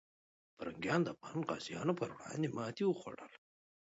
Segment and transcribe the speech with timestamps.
[0.57, 3.37] پرنګیان د افغان غازیو پر وړاندې ماتې وخوړله.